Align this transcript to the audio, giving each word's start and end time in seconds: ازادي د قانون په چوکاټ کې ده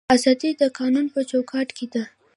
ازادي 0.15 0.51
د 0.61 0.63
قانون 0.79 1.05
په 1.13 1.21
چوکاټ 1.29 1.67
کې 1.77 1.85
ده 1.93 2.03